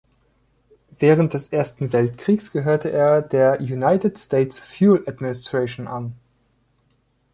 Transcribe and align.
Während 0.97 1.35
des 1.35 1.49
Ersten 1.49 1.93
Weltkrieges 1.93 2.51
gehörte 2.51 2.89
er 2.91 3.21
der 3.21 3.59
"United 3.59 4.17
States 4.17 4.59
Fuel 4.59 5.03
Administration" 5.05 5.85
an. 5.87 6.13